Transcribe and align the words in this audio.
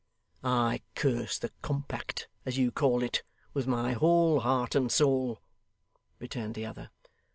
'I 0.43 0.81
curse 0.95 1.37
the 1.37 1.51
compact, 1.61 2.27
as 2.43 2.57
you 2.57 2.71
call 2.71 3.03
it, 3.03 3.21
with 3.53 3.67
my 3.67 3.93
whole 3.93 4.39
heart 4.39 4.73
and 4.73 4.91
soul,' 4.91 5.43
returned 6.17 6.55
the 6.55 6.65
other. 6.65 6.89